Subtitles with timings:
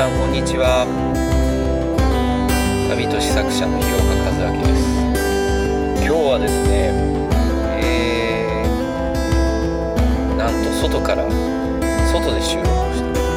[0.00, 0.88] さんこんにちは。
[2.88, 4.00] 旅都市作者の日岡
[4.32, 4.80] 和明です。
[6.00, 6.88] 今日はですね
[7.84, 11.28] えー、なんと外から
[12.08, 13.28] 外で収録をしておりま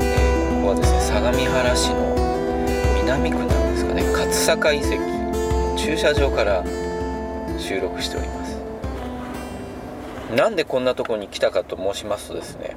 [0.00, 2.16] す、えー、ここはですね相模原市の
[3.04, 4.04] 南区なんですかね。
[4.04, 4.96] 勝坂遺跡
[5.76, 6.64] 駐車場から
[7.58, 8.56] 収録しております。
[10.34, 12.74] なんでこんなとこに来たかと申しますとですね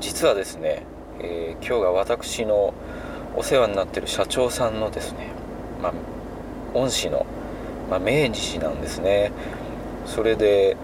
[0.00, 0.82] 実はですね、
[1.20, 2.74] えー、今日が私の
[3.36, 5.28] お世話になってる社長さんのですね、
[5.82, 5.92] まあ、
[6.74, 7.26] 恩師の、
[7.90, 9.32] まあ、明治氏なんですね。
[10.06, 10.76] それで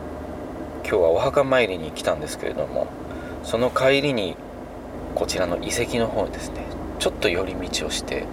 [0.82, 2.88] 今日はお墓参りに来たんですけれども
[3.44, 4.36] その帰りに
[5.14, 6.64] こちらの遺跡の方にですね
[6.98, 8.26] ちょっと寄り道をして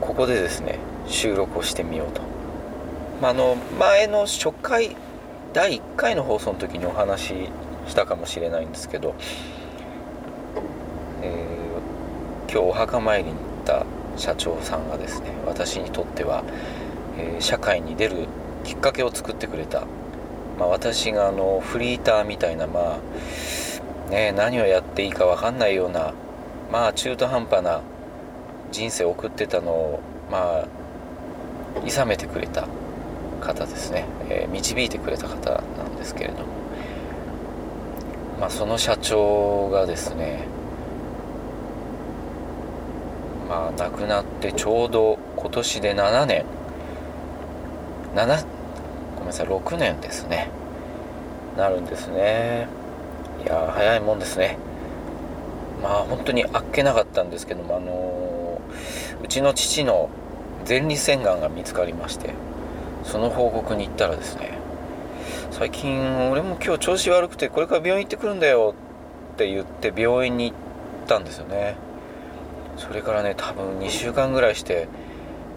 [0.00, 2.20] ここでですね収録をしてみようと、
[3.22, 4.96] ま、あの前の初回
[5.52, 7.34] 第1回の放送の時にお話し
[7.88, 9.14] したかもしれないんですけど
[11.22, 16.44] えー、今日お墓参りに行った社長さんがですね私にとっては、
[17.18, 18.26] えー、社会に出る
[18.64, 19.86] きっかけを作ってくれた、
[20.58, 22.98] まあ、私があのフリーターみたいなま
[24.08, 26.14] あね何をやっていいか分かんないような
[26.72, 27.82] まあ中途半端な
[28.72, 30.68] 人生を送ってたのをまあ
[31.84, 32.66] 諌めてくれた
[33.40, 36.56] 方ですね、えー、導いてくれた方なんですけれども。
[38.40, 40.46] まあその社長がですね
[43.48, 46.44] まあ亡くなってちょうど今年で7年。
[48.14, 48.46] 7
[49.14, 50.48] ごめんなさい6年ですね。
[51.56, 52.68] なるんですね。
[53.44, 54.58] いや早いもんですね。
[55.82, 58.60] まあ本当にあっけなかったんですけどもあの
[59.22, 60.08] うちの父の
[60.68, 62.30] 前立腺がんが見つかりまして
[63.04, 64.58] その報告に行ったらですね
[65.50, 68.74] 最近俺も今日調子悪くてこれから病院行ってくるんだよ
[69.34, 71.76] って言って病院に行ったんですよね。
[72.76, 74.88] それからね多分2週間ぐらいして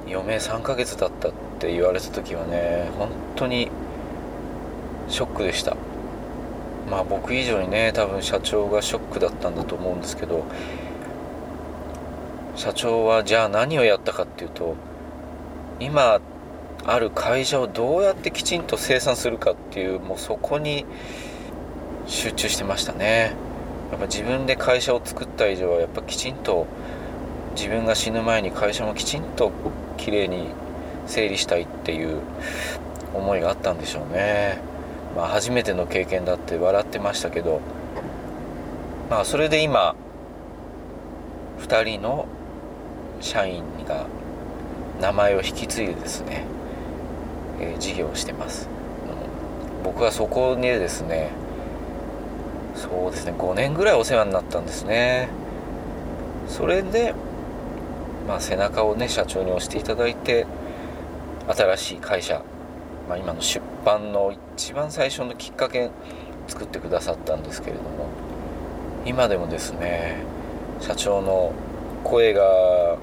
[0.07, 3.69] 余命3ヶ月だったって言われた時はね本当に
[5.07, 5.75] ショックでした。
[6.89, 10.45] まあ僕以上にね多分社長がショックだったんだと思うんですけど
[12.55, 14.75] 社長はじゃあ何をやったかっていうと
[15.79, 16.19] 今
[16.85, 20.85] ある会社をどうやってきちんと生産するかっていうもうそこに
[22.07, 23.33] 集中してましたね。
[23.91, 26.67] やっぱ自分で会社を作った以上はやっぱきちんと
[27.55, 29.51] 自分が死ぬ前に会社もきちんと
[29.97, 30.49] きれいに
[31.07, 32.21] 整理したいっていう
[33.13, 34.59] 思いがあったんでしょうね。
[35.15, 37.61] まあ初めての経験だって笑ってましたけど。
[39.09, 39.95] まあそれで今
[41.59, 42.27] 2人の
[43.21, 44.05] 社員が
[45.01, 46.45] 名前を引き継いでですね、
[47.59, 48.69] えー、事業をしてます、
[49.77, 51.31] うん、僕はそこにですね
[52.75, 55.29] そうですね5年ぐらいお世話になったんですね。
[56.47, 57.13] それで
[58.29, 60.45] まあ、背中をね社長に押していただいて
[61.47, 62.43] 新しい会社、
[63.09, 65.89] まあ、今の出版の一番最初のきっかけ
[66.47, 68.07] 作ってくださったんですけれども
[69.03, 70.21] 今でもですね
[70.79, 71.53] 社長の
[72.03, 72.99] 声が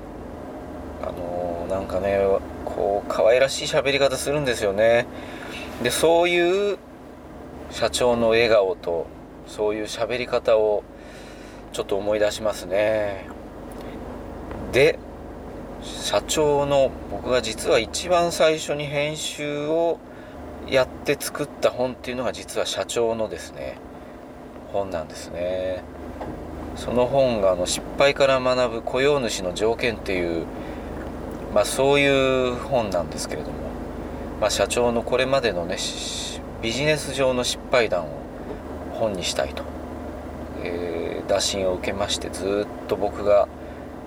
[1.02, 2.20] あのなんかね
[2.64, 5.06] こう可愛らしい喋り方するんですよね。
[5.82, 6.78] でそういう
[7.70, 9.08] 社長の笑顔と
[9.48, 10.84] そういう喋り方を
[11.72, 13.26] ちょっと思い出しますね。
[14.72, 15.00] で
[16.06, 19.98] 社長の僕が実は一番最初に編集を
[20.68, 23.76] やって作った本っていうのが実は社長のですね
[24.72, 25.82] 本なんですね。
[26.76, 30.46] その本があの失敗から学ぶ雇用主の条件っていう
[31.52, 33.56] まあそういう本なんですけれども、
[34.40, 35.76] まあ、社長のこれまでのね
[36.62, 38.08] ビジネス上の失敗談を
[38.92, 39.64] 本にしたいと、
[40.62, 43.48] えー、打診を受けましてずっと僕が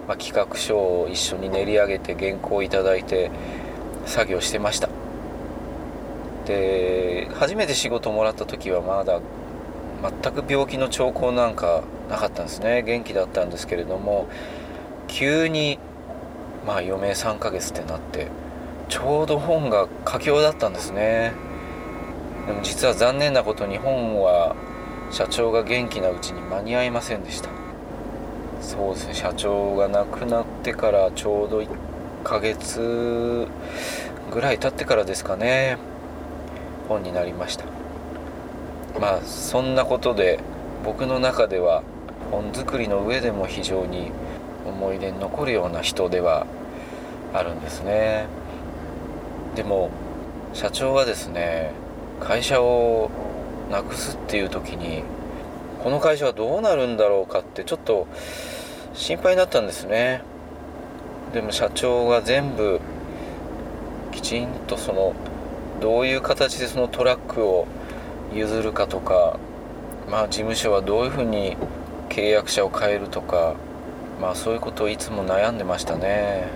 [0.09, 3.29] まあ、企画書を一緒に練り上げて原稿をいただいて
[4.07, 4.89] 作業してました。
[6.47, 9.21] で初めて仕事もらった時はまだ
[10.23, 12.81] 全く病気の兆候なんかなかったんですね。
[12.81, 14.27] 元気だったんですけれども
[15.07, 15.77] 急に
[16.65, 18.29] まあ余命3ヶ月ってなって
[18.87, 21.33] ちょうど本が佳境だったんですね。
[22.47, 24.55] でも実は残念なことに本は
[25.11, 27.58] 社長が元気なうちに間に合いませんでした。
[28.69, 29.13] そうですね。
[29.15, 31.67] 社長が亡くなってからちょうど1
[32.23, 33.47] ヶ月
[34.31, 35.79] ぐらい経ってからですかね。
[36.87, 37.65] 本になりました。
[38.99, 40.39] まあそんなことで
[40.85, 41.81] 僕の中では
[42.29, 44.11] 本作りの上でも非常に
[44.67, 46.45] 思い出に残るような人では
[47.33, 48.27] あるんですね。
[49.55, 49.89] でも
[50.53, 51.71] 社長はですね
[52.19, 53.09] 会社を
[53.71, 55.03] なくすっていう時に
[55.83, 58.05] この会社はどうなるんだろうかってちょっと
[58.99, 60.21] 心配だったんですね。
[61.33, 62.81] でも社長が全部
[64.11, 65.13] きちんとその
[65.79, 67.65] どういう形でそのトラックを
[68.33, 69.39] 譲るかとか
[70.11, 71.55] まあ事務所はどういうふうに
[72.09, 73.55] 契約者を変えるとか
[74.19, 76.49] まあそういうことをいつも悩んでましたね。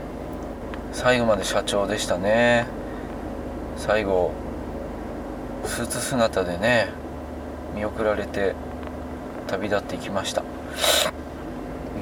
[0.91, 2.67] 最後まで社長でしたね。
[3.77, 4.33] 最後
[5.63, 6.89] スーツ姿でね
[7.73, 8.53] 見送られて
[9.47, 10.43] 旅立っていきました。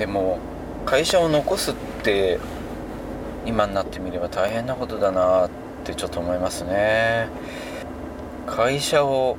[0.02, 0.40] でも
[0.84, 2.40] 会社を残すって
[3.46, 5.50] 今になってみれば大変なことだなっ
[5.84, 7.28] てちょっと思いますね。
[8.48, 9.38] 会社を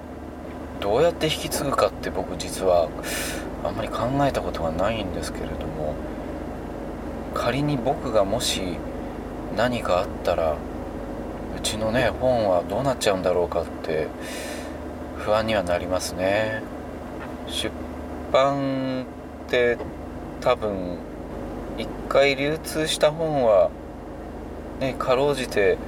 [0.78, 2.88] どうやって引き継ぐかって僕実は
[3.64, 5.94] あんまり考えたことがないんですけれども
[7.34, 8.78] 仮に僕がもし
[9.56, 10.52] 何かあったら
[11.56, 14.06] うちのね本はどうなっちゃうんだろうかって
[15.18, 16.62] 不安にはなりますね。
[17.48, 17.68] 出
[18.30, 19.06] 版
[19.48, 19.76] って
[20.42, 20.98] 多分
[21.78, 23.70] 一回流通した本は
[24.80, 25.78] ねかろうじて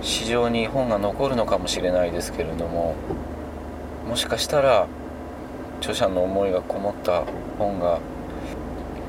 [0.00, 2.94] 市場に本が残るのかもしれないですけれども
[4.08, 4.86] もしかしたら
[5.80, 7.24] 著者の思いがこもった
[7.58, 7.98] 本が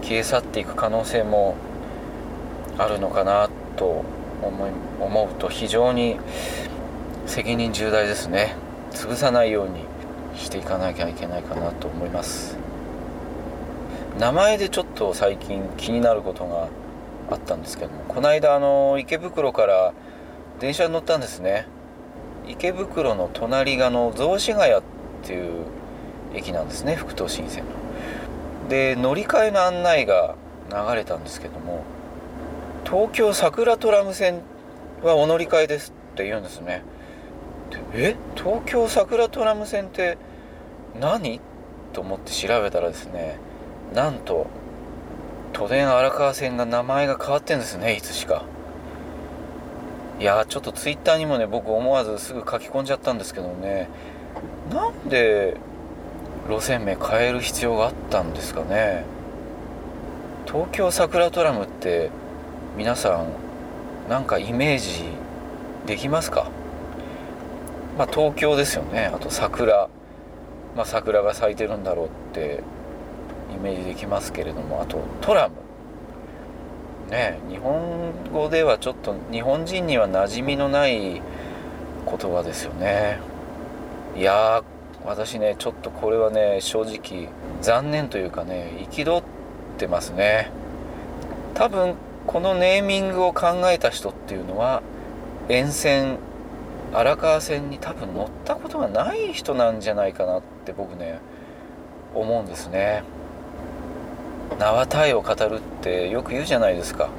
[0.02, 1.56] 消え去っていく可能性も
[2.80, 4.04] あるのかなと
[4.42, 6.18] 思い思うと非常に
[7.28, 8.56] 責任重大ですね。
[8.92, 9.86] 潰さないように
[10.36, 12.63] していかなきゃいけないかなと思います。
[14.20, 16.68] 名前でちょっと最近気になることが
[17.32, 19.94] あったんですけどもこの間あの池袋から
[20.60, 21.68] 電車に乗ったんですね。
[22.48, 24.82] 池袋の隣がの雑司ヶ谷っ
[25.24, 25.66] ていう
[26.34, 27.72] 駅なんですね副都心線の。
[28.70, 30.36] で乗り換えの案内が
[30.70, 31.84] 流れたんですけども
[32.86, 34.42] 東京桜トラム線
[35.02, 36.84] はお乗り換えですって言うんですね。
[37.94, 38.16] え？
[38.36, 40.18] 東京桜トラム線って
[41.00, 41.42] 何？
[41.94, 43.40] と思って調べたらですね
[43.94, 44.48] なんと
[45.54, 48.44] 都電荒川線が名前が変わってんですねいつしか。
[50.20, 53.90] いやちょっとツイッターにもね僕思わずすぐ書き込んじゃったんですけどね。
[54.72, 55.58] なんで
[56.50, 59.06] 路線名変える必要があったんですかね。
[60.46, 62.10] 東京桜トラムって
[62.78, 63.28] 皆さん
[64.10, 65.04] なんかイメージ
[65.86, 66.50] できますか？
[67.98, 69.12] まあ東京ですよね。
[69.14, 69.88] あと桜。
[70.76, 72.64] まあ桜が咲いてるんだろうって。
[73.54, 75.56] イメージできますけれどもあとトラム。
[77.10, 81.22] ね日本語ではちょっと日本人には馴染みのない言
[82.06, 83.20] 葉ですよね。
[84.16, 84.64] いや
[85.06, 87.30] 私ねちょっとこれはね正直
[87.62, 89.24] 残念というかね憤っ
[89.78, 90.52] てますね。
[91.54, 91.96] 多分
[92.26, 94.82] このネーミングを考えた人っていうのは
[95.50, 96.18] 沿線
[96.94, 101.20] 荒川線に多分乗ったことがない人なんじゃないかなって僕ね
[102.16, 103.04] 思うんですね。
[104.60, 107.10] 名は体を語るってよく言うじゃないですか。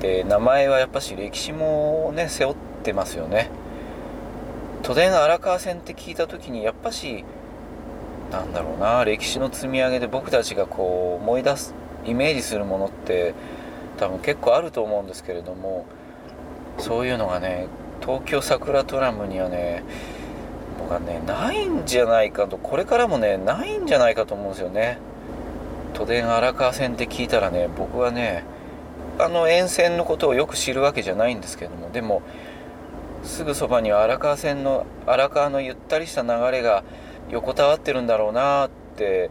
[0.00, 3.50] で名前はやっぱし歴史もね背負ってますよね。
[4.82, 7.24] 都電荒川線って聞いた時にやっぱし
[8.30, 11.74] なんだろうな歴史の積み上げで僕たちがこう思い出す
[12.04, 13.34] イメージするものって
[13.98, 15.86] 多分結構あると思うんですけれども
[16.78, 17.66] そういうのがね
[18.00, 19.82] 東京桜トラムにはね
[20.78, 24.98] 僕はねないんじゃないかとこれからもねないんじゃないかと思うんですよね。
[25.96, 28.44] 都電荒川線って聞いたらね僕はね
[29.18, 32.20] あの沿線のことをよく知るわけじゃないんですけどもでも
[33.22, 36.84] すぐそばには荒川線の荒川のゆったりした流れが
[37.30, 39.30] 横たわってるんだろうなって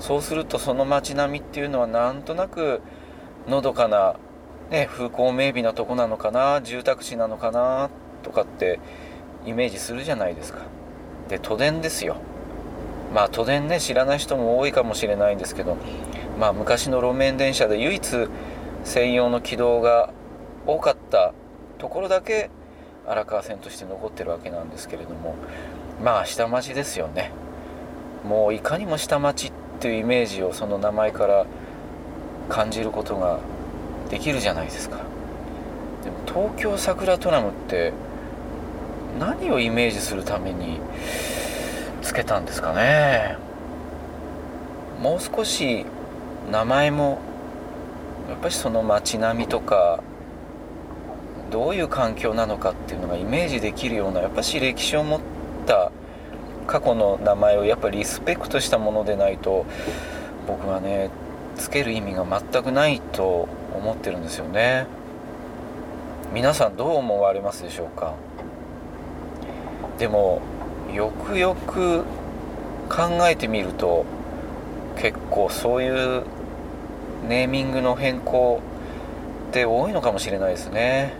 [0.00, 2.82] そうするとその街並みっていうのはなんとなく
[3.46, 4.16] のどかな、
[4.70, 7.88] ね、風光明媚なとこなのかな住宅地なのかな
[8.24, 8.80] とかって
[9.46, 10.62] イメージするじゃないですか。
[11.28, 12.16] で都電ですよ。
[13.14, 15.76] まあ都電ね知らない人も多いかもしれないんですけど
[16.38, 18.28] まあ昔の路面電車で唯一
[18.82, 20.12] 専用の軌道が
[20.66, 21.32] 多かった
[21.78, 22.50] ところだけ
[23.06, 25.36] 荒川線として残ってるわけなんですけれども
[26.02, 27.30] まあ下町ですよね。
[28.24, 31.46] もういかにも下町っていうイメージをその名前から
[32.48, 33.38] 感じることが
[34.10, 34.96] できるじゃないですか。
[36.02, 37.92] でも東京桜トラムって
[39.20, 40.80] 何をイメージするために
[42.04, 43.36] つけたんですかね。
[45.00, 45.84] もう少し
[46.50, 47.18] 名前も
[48.28, 50.02] やっぱりその街並みとか
[51.50, 55.20] どういう環境なのかっていうのがイメージできるようなやっぱし歴史を持っ
[55.66, 55.90] た
[56.66, 59.66] 過去の名前をやっぱりリスペクトしたものでないと
[60.46, 61.10] 僕はね
[61.56, 64.86] つける意味が全くないと思ってるんですよね。
[66.32, 68.14] 皆さんどう思われますでしょうか。
[69.98, 70.42] でも
[70.94, 72.04] よくよく
[72.88, 74.04] 考えてみると
[74.96, 76.22] 結構そういう
[77.28, 78.60] ネーミングの変更
[79.50, 81.14] って多いのかもしれないですね。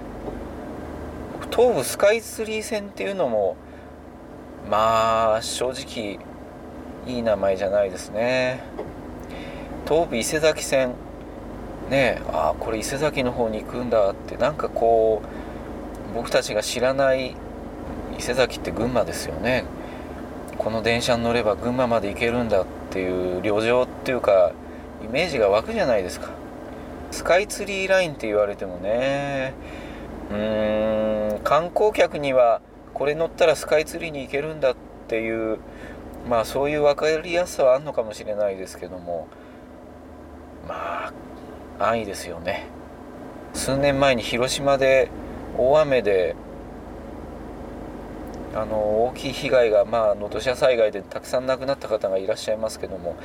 [1.50, 3.56] 東武スカイツリー線っていうのも
[4.70, 6.20] まあ正直
[7.06, 8.62] いい名前じゃないですね。
[9.88, 10.94] 東武伊勢崎線。
[11.90, 15.20] ねああこれ伊勢崎の方に行くんだってなんかこ
[16.12, 17.36] う僕たちが知らない
[18.18, 19.64] 伊勢崎って群馬ですよね。
[20.58, 24.52] この電車に乗れば群馬まで行けるんだっていう旅情っていうか
[25.04, 26.30] イメージが湧くじゃないですか。
[27.10, 29.54] スカイツリーラインって言われてもね。
[30.30, 32.60] うーん観光客には
[32.94, 34.76] これ乗ったらスカイツリーに行けるんだっ
[35.08, 35.58] ていう
[36.28, 39.28] まあそういう分かりやすさはあるのかもしれないですけども。
[40.66, 41.12] ま
[41.78, 42.66] あ安易ですよね。
[43.52, 45.10] 数年前に広島で
[45.58, 46.34] 大雨で
[48.54, 53.16] あの大きい被害がまあの土砂災害でたくさん亡くなった方がいらっしゃいますけども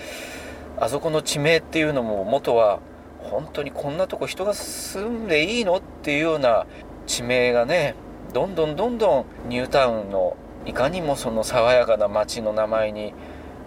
[0.78, 2.80] あそこの地名っていうのも元は
[3.20, 6.66] 本当にこんなとこ人が住んでいいのっていうような
[7.06, 7.96] 地名がね
[8.34, 13.14] どんどんどんどんニュータウンのいかにもその爽やかな街の名前に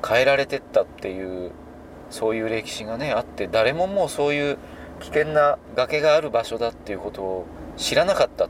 [0.06, 1.52] 変えられてったっていう
[2.10, 4.58] そういう歴史がねあって誰ももうそういう
[5.00, 8.48] 危険な崖がある場所だっていうことを知らなかったっ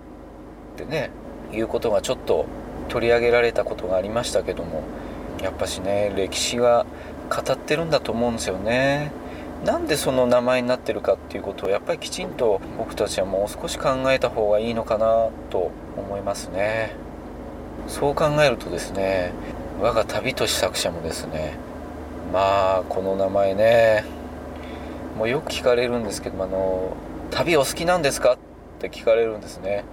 [0.76, 1.10] てね
[1.52, 2.46] いうことがちょっと
[2.88, 4.82] 取り上げられたことがありましたけども
[5.42, 6.86] やっぱしね歴史は
[7.30, 9.12] 語ってるんだと思うんですよね。
[9.64, 16.96] なんでその名前になってるかっていうことをやっぱりきちんと僕たちはもう少し考えた方がいいのかなと思いますね。
[17.86, 19.32] そう考えるとですね
[19.80, 21.54] 我が旅とし作者もですね
[22.32, 24.04] まあこの名前ね
[25.16, 26.96] もうよく聞かれるんですけどあの
[27.30, 28.34] 旅お好きなんですか？
[28.34, 28.38] っ
[28.80, 29.84] て聞かれるんですね。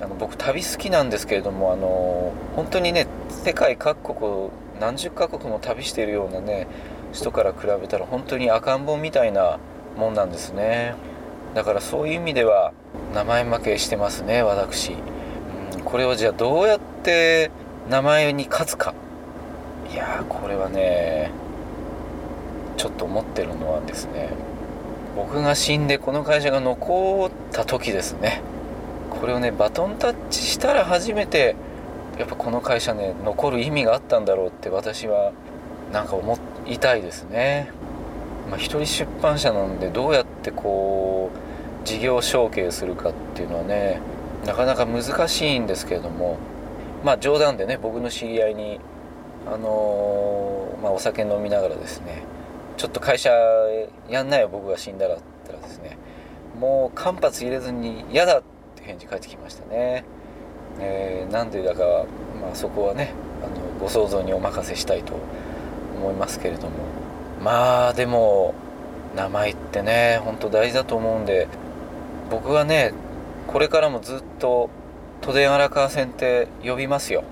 [0.00, 4.50] あの僕旅好きなんですけれどもあの本当にね世界各国
[4.80, 6.66] 何十カ国も旅しているようなね
[7.12, 9.58] 人から比べたら本当に赤ん坊みたいな
[9.96, 10.94] もんなんですね。
[11.54, 12.72] だからそういう意味では
[13.14, 17.50] 名前負けしてますね私、うん、これをじゃあどうやって
[17.88, 18.94] 名前に勝つか。
[19.90, 21.30] いやこれはね
[22.76, 24.28] ちょっと思ってるのはですね
[25.16, 28.42] 僕が死んでこの会社が残った時ですね。
[29.10, 31.56] これをねバトンタッチしたら初めて
[32.18, 35.32] やっぱこの会社ね残る意味があったんだろうって私は
[35.92, 37.70] なんか思いたいですね。
[38.50, 41.30] まあ、一人出版社なんでどうやってこ
[41.84, 44.00] う事業承継するかっていうのはね
[44.46, 46.38] なかなか難しいんですけれども
[47.04, 48.80] まあ冗談でね僕の知り合いに
[49.46, 52.22] あのー、まあ、お酒飲みながらですね
[52.78, 53.30] ちょっと会社
[54.08, 55.98] やんないよ僕が死んだらって言ったらですね
[56.58, 58.57] もう間髪入れずに嫌だって
[58.88, 60.04] 返事返ってきましたね。
[60.80, 62.06] えー、なんでだか、
[62.40, 65.12] まあ、そこはねあのご想像にお任せしたいと
[65.96, 66.70] 思いますけれども。
[67.42, 68.54] まあでも
[69.14, 71.46] 名前ってねほんと大事だと思うんで
[72.30, 72.92] 僕はね
[73.46, 74.70] これからもずっと
[75.20, 77.24] 都電荒川線って呼びますよ。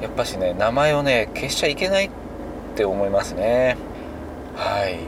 [0.00, 2.10] やっぱしね名前をね消しちゃいけないっ
[2.74, 3.76] て思いますね。
[4.56, 4.98] はい。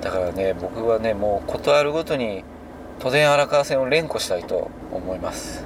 [0.00, 2.42] だからね僕はねもう事あるごとに
[2.98, 5.64] 都電荒川線を連呼したいと思います。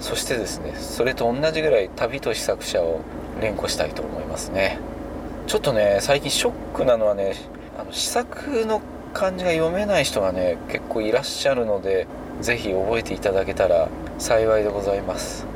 [0.00, 3.00] そしてですねそれと同じぐらい旅と試作者を
[3.40, 4.78] 連呼したいと思いますね。
[5.46, 7.34] ちょっとね最近ショックなのはね
[7.78, 12.06] あの試作の漢字が読めない人がね結構いらっしゃるので
[12.40, 13.88] 是非覚えていただけたら
[14.18, 15.46] 幸いでございます。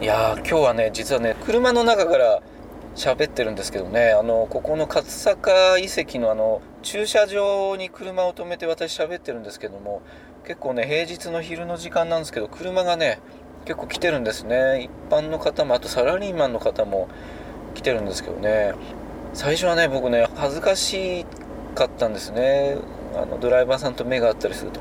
[0.00, 2.42] いやー今日はね実はね車の中から
[3.00, 4.10] 喋ってるんですけどね。
[4.12, 10.02] あのここの勝坂遺跡のあの駐車場に車を止めて私喋ってるんですけども
[10.44, 13.18] 結構ね平日の昼の時間なんですけど車がね
[13.64, 14.82] 結構来てるんですね。
[14.82, 17.08] 一般の方もあとサラリーマンの方も
[17.74, 18.74] 来てるんですけどね。
[19.32, 21.24] 最初はね僕ね恥ずかし
[21.74, 22.76] かったんですね。
[23.16, 24.80] あのドライバーさんと目が合ったりすると。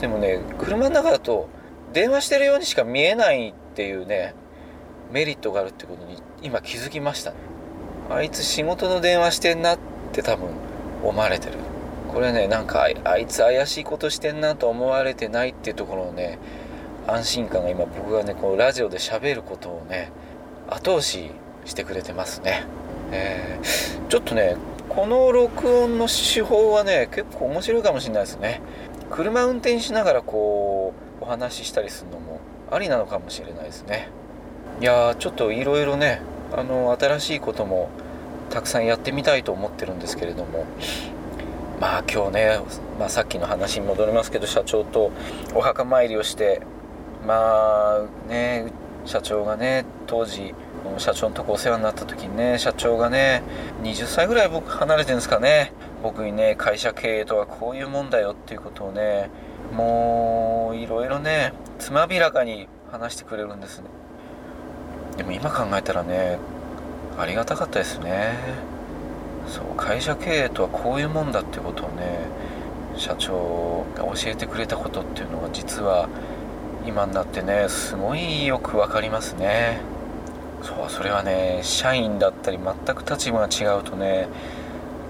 [0.00, 1.50] でもね車の中だと
[1.92, 4.34] 電話してるようにしか見えないっていうね
[5.12, 7.32] メリットがあるってことに今気づきました。
[7.32, 7.47] ね
[8.10, 9.78] あいつ仕事の電話してんなっ
[10.12, 10.48] て多分
[11.02, 11.54] 思われてる。
[12.12, 16.38] これねなんかあいつ怪しいことしてんなと思われてないっていうところのね
[17.06, 20.10] 安心感が今僕がねこうラジオで喋ることをね
[20.68, 21.30] 後押し
[21.66, 22.64] してくれてますね、
[23.12, 24.56] えー、ちょっとね
[24.88, 28.62] この録音の手法はね結構面白いかもしれないですね。
[29.10, 34.08] 車運転しながらこうお話ししたりするのもありなのかもしれないですね。
[34.80, 36.20] いやーちょっといろいろね
[36.52, 37.90] あの新しいことも
[38.50, 40.64] たくさんやってみたいと思ってるんですけれども。
[41.80, 42.60] まあ今日ね、
[42.98, 45.12] まあ、さっきの話に戻りますけど社長と
[45.54, 46.60] お墓参りをして
[47.24, 48.72] まあね
[49.04, 50.54] 社長がね当時
[50.98, 53.42] 社長のとこお世話になった時にね社長がね
[53.82, 55.72] 20歳ぐらい僕離れてるんですかね。
[56.02, 59.30] 僕にね会社経営とはこういうもんだよっていうことをね
[59.72, 63.86] もういろいろねつまびらかに話してくれるんですね。
[65.18, 66.38] でも今考えたらね
[67.18, 68.38] ありがたかったですね。
[69.48, 72.20] そう会社経営とはこういうもんだってことをね
[72.96, 76.08] 社長が教えてくれたことっていうのが実は
[76.86, 79.80] 今になってねすごいよく分かりますね。
[80.62, 84.28] そうそれはね社員だったり全く立場が違うとね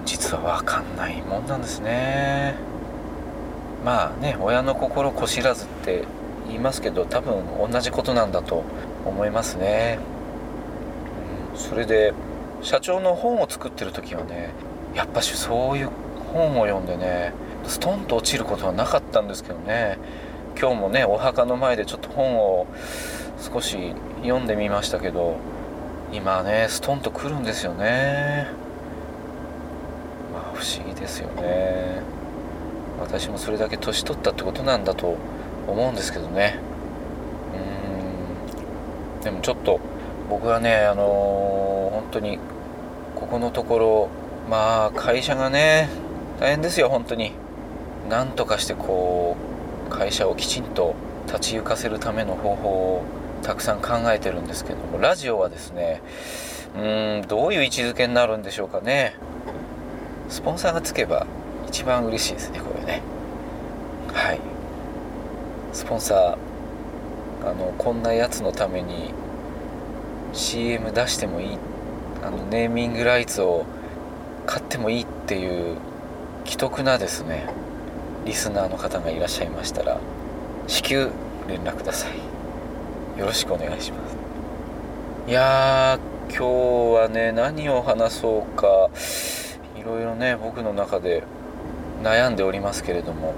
[0.05, 2.55] 実は分かんないもんなんですね。
[3.85, 6.05] まあね親の心こしらずって
[6.47, 8.65] 言いますけど多分同じことなんだと
[9.05, 9.99] 思いますね、
[11.53, 12.13] うん、それで
[12.63, 14.51] 社長の本を作ってる時はね
[14.95, 15.91] やっぱしそういう
[16.33, 17.33] 本を読んでね
[17.67, 19.99] ストンと落ちることはなかったんですけどね。
[20.59, 22.67] 今日もねお墓の前でちょっと本を
[23.39, 25.37] 少し読んでみましたけど
[26.13, 28.49] 今ねストンとくるんですよね。
[30.33, 32.03] まあ不思議ですよね。
[33.01, 35.17] 私もそれだけ年取ったってことなんだと
[35.69, 36.59] 思うんですけどね。
[39.23, 39.81] でもちょっと
[40.29, 42.39] 僕はねあのー、本当に
[43.15, 44.09] ここのところ
[44.49, 45.89] まあ会社がね
[46.41, 47.33] 大変ですよ本当に。
[48.09, 49.37] なんとかしてこ
[49.87, 50.95] う会社をきちんと
[51.27, 53.05] 立ち行かせるための方法を
[53.43, 56.01] たくさん考えてるんですけどもラジオはですね
[56.75, 56.79] う
[57.25, 59.15] んどういう位置づけになるんでしょうかね。
[60.29, 61.27] スポンサーがつけば
[61.67, 63.03] 一番嬉しいですねこれね。
[64.13, 64.41] はい。
[65.73, 66.48] スポンサー
[67.45, 69.13] あのこんなやつのために
[70.33, 71.59] CM 出してもいい
[72.23, 73.65] あのネーミングライツを
[74.47, 75.77] 買ってもいいっていう
[76.45, 77.49] 既得なですね
[78.25, 79.99] リスナーの方がいらっしゃいましたら
[80.67, 81.11] 至急
[81.49, 83.19] 連絡ください。
[83.19, 84.17] よろしくお願いします。
[85.27, 88.91] いやー今日はね何を話そうか
[89.77, 91.25] いろいろね僕の中で
[92.03, 93.35] 悩んでおりますけれども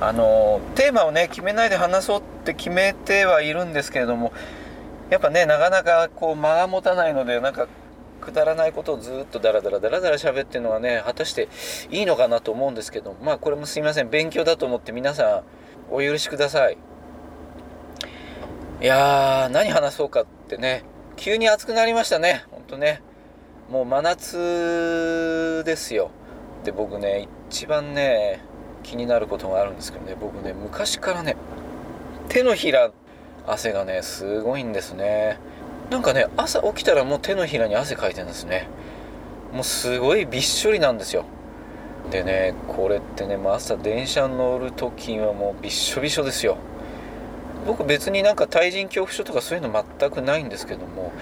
[0.00, 4.32] あのテーマをね決めないで話そうって決めてはいるんですけれども
[5.10, 7.68] やっぱねなかなかこう間が持たないのでなんか
[8.20, 11.48] くだらないことをずっとダラダラダラダラ喋ってるのはね果たして
[11.90, 14.10] いいのかなと思うんですけどまあこれもすいません。
[14.10, 15.42] 勉強だと思って皆さ
[15.90, 16.78] んお許しください。
[18.80, 20.84] いやー何話そうかってね。
[21.16, 22.44] 急に暑くなりましたね。
[22.50, 23.02] ほんとね。
[23.70, 26.10] もう真夏ですよ。
[26.64, 28.40] で僕ね一番ね
[28.82, 30.16] 気になることがあるんですけどね。
[30.20, 31.36] 僕ね昔からね
[32.28, 32.90] 手のひら
[33.46, 35.38] 汗がねすごいんですね。
[35.90, 38.68] なんかね朝起きたらもう手のひらに汗かいてるんですね。
[39.52, 41.24] もうすごいびっしょりなんですよ。
[42.10, 46.56] でねこれってね朝電車乗る時はもうびっしょびしょですよ。
[47.66, 51.12] 僕別になんか対人恐怖症とかそういうの全くないんですけども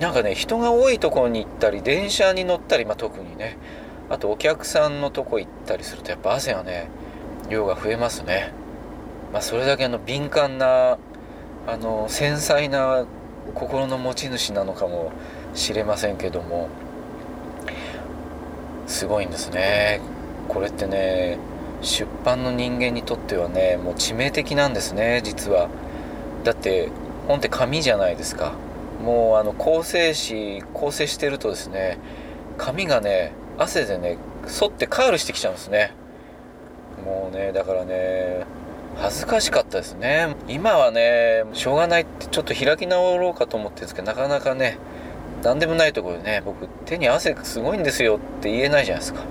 [0.00, 3.58] なんかね人が多いところに行ったり電車に乗ったり、まあ、特にね。
[4.08, 6.90] あとお客さんのとこ行ったりするとやっぱ汗がね
[7.48, 8.52] 量が増えますね。
[9.32, 10.98] まあそれだけの敏感な
[11.66, 13.04] あの繊細な
[13.54, 15.12] 心の持ち主なのかも
[15.54, 16.68] しれませんけども
[18.86, 20.00] すごいんですね。
[20.48, 21.38] これってね
[21.82, 25.68] 出版の人間にとってはねもう致命的なんですね実は。
[26.44, 26.88] だって
[27.28, 28.52] 本って紙じゃないですか。
[29.04, 31.98] もうあの構成紙構成してるとですね
[32.58, 35.92] 紙がね汗でね反ってカールしてきちゃうんですね。
[37.04, 38.44] もうねだからね
[39.00, 40.36] 恥ずかしかったですね。
[40.46, 44.76] 今はねしょうがないってちょっと開き直ろうかと思ってるんですけどなかなかね
[45.42, 49.22] 何でもないところでね僕手に汗すごいんですよって言えないじゃないですか。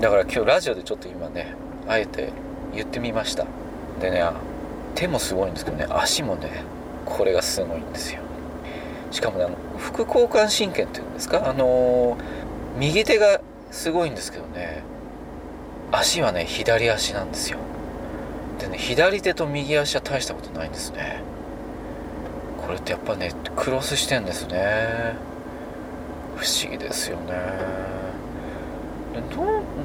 [0.00, 1.54] だから今日ラジオでちょっと今ね
[1.88, 2.32] あえて
[2.72, 3.46] 言ってみました。
[4.00, 4.22] でね
[4.94, 6.62] 手もすごいんですけどね足もね
[7.04, 8.20] これがすごいんですよ。
[9.10, 11.50] しかもね副交感神経っていうんですか？
[11.50, 12.16] あのー、
[12.78, 13.40] 右手が
[13.72, 14.84] すごいんですけどね
[15.90, 17.58] 足はね左足なんですよ。
[18.64, 21.22] でね左手と右足は大したことないんですね。
[22.66, 25.16] これってやっぱねクロスしてんですね。
[26.36, 27.34] 不思議ですよね。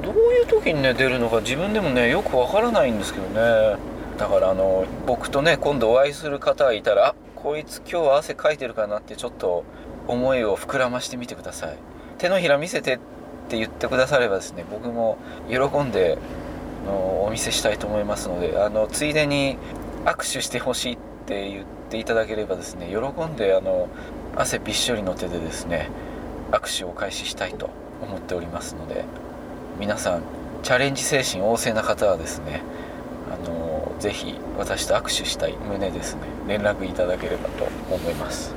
[0.02, 3.76] どういう時にね出るのか自分でもねよくわからないんですけどね。
[4.18, 9.64] だからあの僕とね今度お会いする方がいたらあこいつ今日は汗かいてるかなってちょっと
[10.08, 11.76] 思いを膨らましてみてください。
[12.18, 12.98] 手のひら見せてっ
[13.48, 16.18] て言ってくださればですね僕も喜んで
[16.86, 19.58] のお見せしたいと思いますのであのついでに
[20.04, 23.88] 握手してほしいって言っていただければですね喜んであの
[24.36, 25.90] 汗びっしょりの手でですね
[26.50, 27.70] 握手を開始したいと
[28.02, 29.04] 思っておりますので
[29.78, 30.22] 皆さん
[30.62, 32.62] チャレンジ精神旺盛な方はですね
[33.30, 37.64] あのぜひ私と握手したい旨ですね連絡いただければと
[37.94, 38.54] 思います。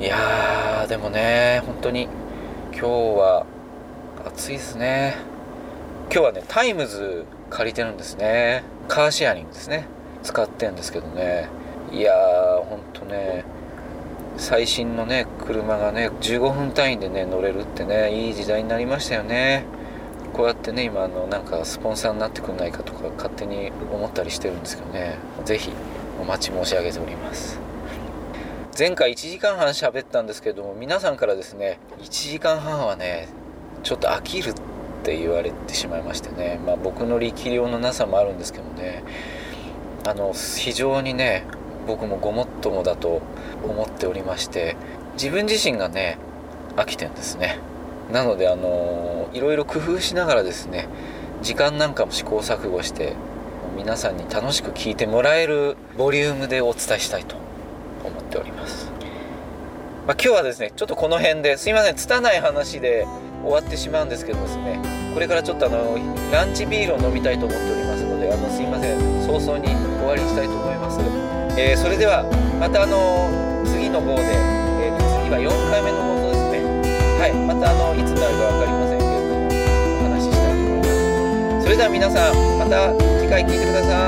[0.00, 2.08] いやーでもね本当に
[2.72, 2.86] 今日
[3.18, 3.46] は
[4.26, 5.16] 暑いですね。
[6.12, 8.64] 今日はねタイムズ借りてるんですね。
[8.88, 9.86] カーシェアリングですね。
[10.22, 11.48] 使ってんですけどね。
[11.92, 13.44] いやーほんとね
[14.36, 19.64] 最新のね車がね15分単位でね乗れるってねいい時代になりましたよね。
[20.32, 25.16] こうやってね今あのなんかスポンサーになってくんないかとか勝手に思ったりしてるんですけどね。
[25.44, 25.72] 是非
[26.20, 27.58] お待ち申し上げております。
[28.78, 33.28] 前回1時間半喋ったんですけども皆さんからですね1時間半はね
[33.82, 34.54] ちょっと飽きるっ
[35.06, 36.58] って言われてしまいましてね。
[36.66, 39.04] まあ僕の力量のなさもあるんですけどね。
[40.04, 41.44] あの非常にね
[41.86, 43.22] 僕もごもっともだと
[43.62, 44.76] 思っておりまして
[45.14, 46.18] 自分自身がね
[46.76, 47.60] 飽きてんですね。
[48.12, 50.88] なのであのいろいろ工夫しながらですね
[51.40, 53.12] 時間なんかも試行錯誤して
[53.76, 57.36] 皆さんに楽しく聞いてもらえるボリュームでお伝えしたいと
[58.04, 58.90] 思っております、
[60.06, 63.06] まあ、今日はですねちょっとこの辺ですいません拙い話で
[63.46, 64.82] 終わってしまうんですけどですね
[65.14, 65.96] これからちょっとあの
[66.32, 70.98] ランチビールを飲みたいと思っておりますのであのすいません早々に終わりにしたいと思います、
[71.56, 72.26] えー、それでは
[72.58, 73.30] またあの
[73.64, 76.66] 次の号で、えー、次は4回目の放送ですね。
[77.20, 81.64] はいまたあのいつになるか分かりませんけれどもお話ししたいと思います。
[81.64, 84.05] それでは皆さんまた次回聞いてください。